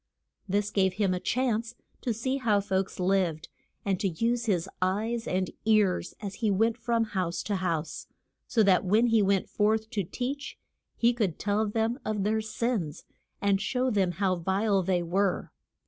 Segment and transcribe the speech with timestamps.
[0.49, 3.49] This gave him a chance to see how folks lived,
[3.85, 8.07] and to use his eyes and ears as he went from house to house,
[8.47, 10.57] so that when he went forth to teach
[10.97, 13.05] he could tell them of their sins,
[13.43, 15.51] and show them how vile they were.